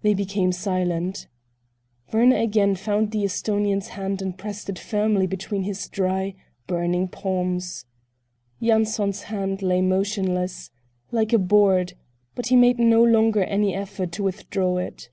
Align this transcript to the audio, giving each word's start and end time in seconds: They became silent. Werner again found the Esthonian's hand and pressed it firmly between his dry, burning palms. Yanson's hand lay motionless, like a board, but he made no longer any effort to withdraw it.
They 0.00 0.14
became 0.14 0.50
silent. 0.50 1.28
Werner 2.10 2.36
again 2.38 2.74
found 2.74 3.10
the 3.10 3.22
Esthonian's 3.22 3.88
hand 3.88 4.22
and 4.22 4.38
pressed 4.38 4.70
it 4.70 4.78
firmly 4.78 5.26
between 5.26 5.64
his 5.64 5.88
dry, 5.88 6.34
burning 6.66 7.06
palms. 7.08 7.84
Yanson's 8.60 9.24
hand 9.24 9.60
lay 9.60 9.82
motionless, 9.82 10.70
like 11.10 11.34
a 11.34 11.38
board, 11.38 11.92
but 12.34 12.46
he 12.46 12.56
made 12.56 12.78
no 12.78 13.04
longer 13.04 13.44
any 13.44 13.74
effort 13.74 14.10
to 14.12 14.22
withdraw 14.22 14.78
it. 14.78 15.10